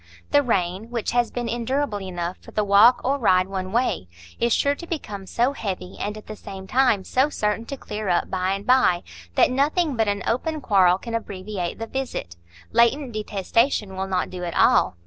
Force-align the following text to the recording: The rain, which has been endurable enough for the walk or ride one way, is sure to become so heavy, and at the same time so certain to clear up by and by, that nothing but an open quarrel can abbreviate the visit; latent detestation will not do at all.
The 0.31 0.41
rain, 0.41 0.89
which 0.89 1.11
has 1.11 1.29
been 1.29 1.47
endurable 1.47 2.01
enough 2.01 2.37
for 2.39 2.49
the 2.49 2.63
walk 2.63 3.01
or 3.03 3.19
ride 3.19 3.45
one 3.47 3.71
way, 3.71 4.07
is 4.39 4.51
sure 4.51 4.73
to 4.73 4.87
become 4.87 5.27
so 5.27 5.53
heavy, 5.53 5.95
and 5.99 6.17
at 6.17 6.25
the 6.25 6.35
same 6.35 6.65
time 6.65 7.03
so 7.03 7.29
certain 7.29 7.65
to 7.67 7.77
clear 7.77 8.09
up 8.09 8.31
by 8.31 8.53
and 8.53 8.65
by, 8.65 9.03
that 9.35 9.51
nothing 9.51 9.95
but 9.95 10.07
an 10.07 10.23
open 10.25 10.59
quarrel 10.59 10.97
can 10.97 11.13
abbreviate 11.13 11.77
the 11.77 11.85
visit; 11.85 12.35
latent 12.71 13.11
detestation 13.13 13.95
will 13.95 14.07
not 14.07 14.31
do 14.31 14.43
at 14.43 14.55
all. 14.57 14.97